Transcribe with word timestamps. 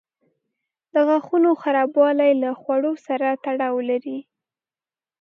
د 0.93 0.95
غاښونو 1.07 1.49
خرابوالی 1.61 2.31
له 2.43 2.49
خواړو 2.59 2.91
سره 3.05 3.27
تړاو 3.43 3.75
لري. 3.89 4.17